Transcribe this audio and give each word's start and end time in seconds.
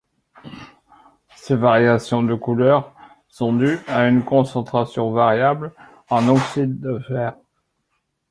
Ces 1.35 1.55
variations 1.55 2.23
de 2.23 2.33
couleur 2.33 2.95
sont 3.27 3.53
dues 3.53 3.77
à 3.87 4.07
une 4.07 4.23
concentration 4.23 5.11
variable 5.11 5.73
en 6.09 6.27
oxydes 6.27 6.79
de 6.81 6.97
fer. 7.07 7.35